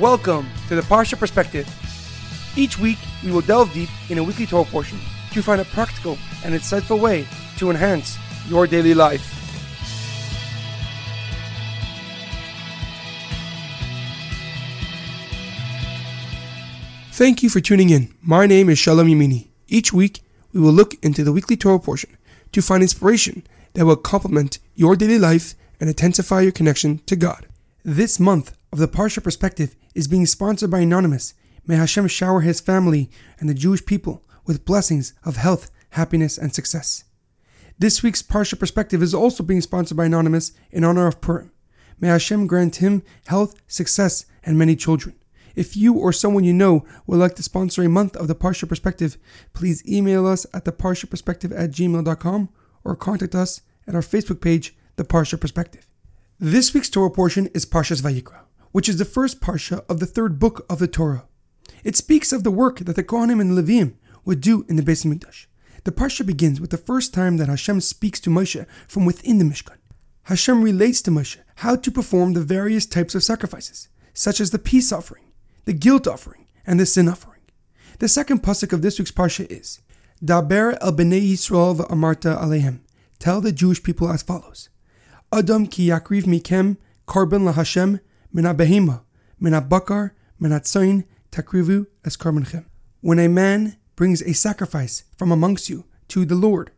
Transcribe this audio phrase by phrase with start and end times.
[0.00, 1.68] Welcome to the Parsha Perspective.
[2.56, 4.98] Each week, we will delve deep in a weekly Torah portion
[5.32, 7.26] to find a practical and insightful way
[7.58, 8.16] to enhance
[8.48, 9.20] your daily life.
[17.12, 18.14] Thank you for tuning in.
[18.22, 19.48] My name is Shalom Yamini.
[19.68, 20.22] Each week,
[20.54, 22.16] we will look into the weekly Torah portion
[22.52, 23.42] to find inspiration
[23.74, 27.48] that will complement your daily life and intensify your connection to God.
[27.84, 31.34] This month of the Parsha Perspective is being sponsored by Anonymous.
[31.66, 36.54] May Hashem shower his family and the Jewish people with blessings of health, happiness, and
[36.54, 37.04] success.
[37.78, 41.52] This week's Parsha Perspective is also being sponsored by Anonymous in honor of Purim.
[41.98, 45.14] May Hashem grant him health, success, and many children.
[45.54, 48.68] If you or someone you know would like to sponsor a month of the Parsha
[48.68, 49.18] Perspective,
[49.52, 52.48] please email us at theparshaperspective at gmail.com
[52.84, 55.86] or contact us at our Facebook page, The Parsha Perspective.
[56.38, 58.40] This week's Torah portion is Parshas Vayikra,
[58.72, 61.26] which is the first Parsha of the third book of the Torah.
[61.84, 65.04] It speaks of the work that the Kohanim and Leviim would do in the Beis
[65.04, 65.46] Hamikdash.
[65.84, 69.44] The Parsha begins with the first time that Hashem speaks to Moshe from within the
[69.44, 69.78] Mishkan.
[70.24, 74.58] Hashem relates to Moshe how to perform the various types of sacrifices, such as the
[74.58, 75.24] peace offering,
[75.64, 77.40] the guilt offering, and the sin offering.
[77.98, 79.80] The second pasuk of this week's parsha is
[80.24, 82.80] Daber el bnei Yisrael v'amarta alehem.
[83.18, 84.68] Tell the Jewish people as follows:
[85.32, 86.76] Adam ki yakriv mikem
[87.06, 88.00] korban lahashem
[91.30, 91.86] takrivu.
[93.00, 96.70] When a man brings a sacrifice from amongst you to the Lord,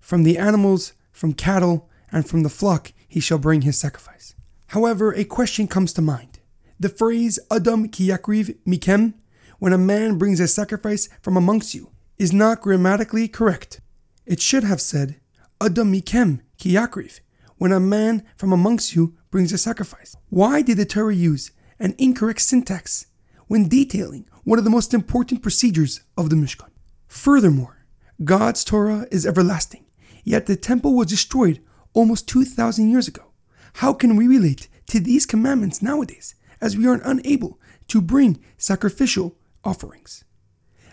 [0.00, 4.34] from the animals, from cattle, and from the flock, he shall bring his sacrifice.
[4.68, 6.38] However, a question comes to mind.
[6.78, 9.14] The phrase Adam ki yakriv mikem,
[9.58, 13.80] when a man brings a sacrifice from amongst you, is not grammatically correct.
[14.26, 15.20] It should have said
[15.60, 17.20] Adam mikem ki yakriv,
[17.58, 20.16] when a man from amongst you brings a sacrifice.
[20.28, 23.06] Why did the Torah use an incorrect syntax
[23.46, 26.70] when detailing one of the most important procedures of the Mishkan?
[27.06, 27.86] Furthermore,
[28.24, 29.84] God's Torah is everlasting,
[30.24, 31.60] yet the temple was destroyed
[31.92, 33.32] almost 2,000 years ago.
[33.74, 39.36] How can we relate to these commandments nowadays as we are unable to bring sacrificial
[39.64, 40.24] offerings?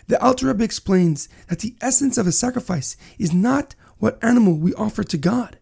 [0.06, 4.74] The Alter Rebbe explains that the essence of a sacrifice is not what animal we
[4.74, 5.58] offer to God,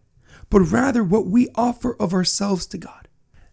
[0.53, 3.07] but rather what we offer of ourselves to God.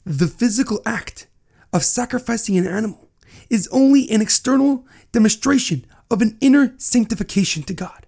[0.05, 1.29] The physical act
[1.73, 3.09] of sacrificing an animal
[3.49, 8.07] is only an external demonstration of an inner sanctification to God.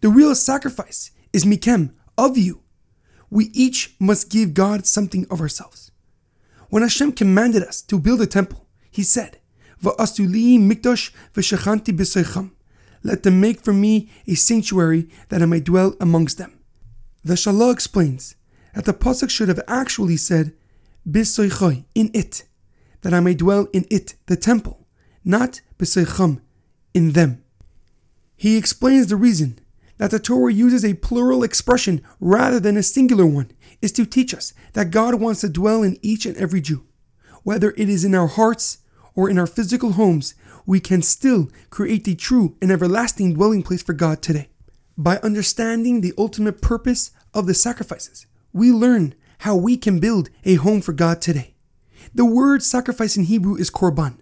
[0.00, 2.62] The real sacrifice is mikem, of you.
[3.30, 5.92] We each must give God something of ourselves.
[6.68, 9.38] When Hashem commanded us to build a temple, He said,
[9.84, 12.50] mikdash b'seicham.
[13.04, 16.55] Let them make for me a sanctuary that I may dwell amongst them.
[17.26, 18.36] The Shalah explains
[18.72, 20.52] that the pasuk should have actually said,
[21.04, 22.44] "B'soichoi," in it,
[23.00, 24.86] that I may dwell in it, the temple,
[25.24, 26.40] not b'soicham,
[26.94, 27.42] in them.
[28.36, 29.58] He explains the reason
[29.98, 33.50] that the Torah uses a plural expression rather than a singular one
[33.82, 36.84] is to teach us that God wants to dwell in each and every Jew.
[37.42, 38.78] Whether it is in our hearts
[39.16, 43.82] or in our physical homes, we can still create the true and everlasting dwelling place
[43.82, 44.48] for God today.
[44.98, 50.54] By understanding the ultimate purpose of the sacrifices, we learn how we can build a
[50.54, 51.54] home for God today.
[52.14, 54.20] The word sacrifice in Hebrew is korban,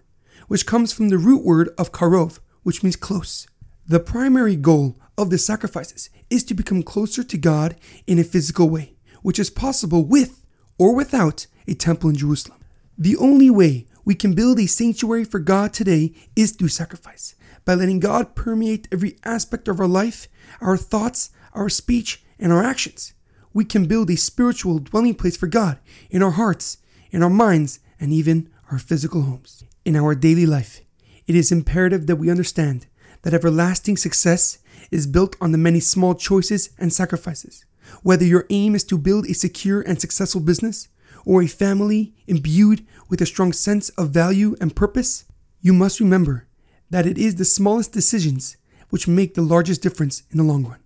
[0.49, 3.47] which comes from the root word of karov, which means close.
[3.87, 8.69] The primary goal of the sacrifices is to become closer to God in a physical
[8.69, 10.45] way, which is possible with
[10.77, 12.59] or without a temple in Jerusalem.
[12.97, 17.33] The only way we can build a sanctuary for God today is through sacrifice,
[17.65, 20.27] by letting God permeate every aspect of our life,
[20.61, 23.13] our thoughts, our speech, and our actions.
[23.53, 26.77] We can build a spiritual dwelling place for God in our hearts,
[27.11, 29.63] in our minds, and even our physical homes.
[29.83, 30.81] In our daily life,
[31.25, 32.87] it is imperative that we understand
[33.21, 34.59] that everlasting success
[34.91, 37.65] is built on the many small choices and sacrifices.
[38.03, 40.89] Whether your aim is to build a secure and successful business,
[41.25, 45.25] or a family imbued with a strong sense of value and purpose,
[45.61, 46.47] you must remember
[46.89, 48.57] that it is the smallest decisions
[48.89, 50.79] which make the largest difference in the long run.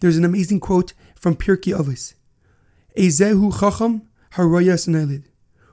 [0.00, 2.14] There's an amazing quote from Pirkei Avos:
[2.96, 4.02] "Ezehu chacham
[4.32, 5.24] haro'eh es hanolad."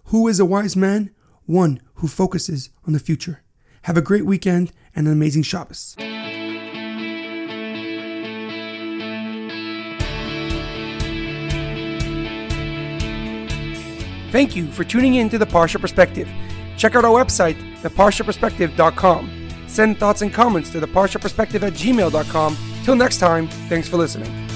[0.05, 1.11] Who is a wise man?
[1.45, 3.41] One who focuses on the future.
[3.83, 5.95] Have a great weekend and an amazing Shabbos.
[14.31, 16.29] Thank you for tuning in to the Parsha Perspective.
[16.77, 19.40] Check out our website, theparshaperspective.com.
[19.71, 22.57] Send thoughts and comments to theparshaperspective at gmail.com.
[22.83, 24.50] Till next time, thanks for listening.